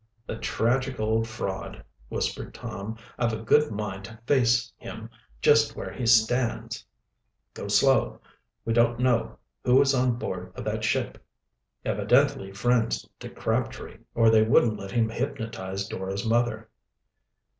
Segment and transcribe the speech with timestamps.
[0.25, 2.97] "The tragic old fraud!" whispered Tom.
[3.19, 5.11] "I've a good mind to face him
[5.43, 6.83] just where he stands."
[7.53, 8.19] "Go slow!
[8.65, 11.23] We dun't know who is on board of that ship."
[11.85, 16.67] "Evidently friends to Crabtree, or they wouldn't let him hypnotize Dora's mother."